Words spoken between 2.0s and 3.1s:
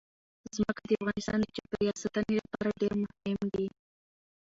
ساتنې لپاره ډېر